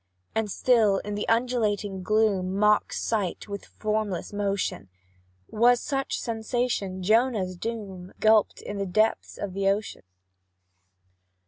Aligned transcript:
And 0.33 0.49
still 0.49 0.99
the 1.05 1.29
undulating 1.29 2.01
gloom 2.01 2.55
Mocks 2.57 2.99
sight 2.99 3.47
with 3.47 3.65
formless 3.65 4.33
motion: 4.33 4.89
Was 5.47 5.79
such 5.79 6.19
sensation 6.19 7.03
Jonah's 7.03 7.55
doom, 7.55 8.11
Gulphed 8.19 8.63
in 8.63 8.79
the 8.79 8.87
depths 8.87 9.37
of 9.37 9.55
ocean? 9.55 10.01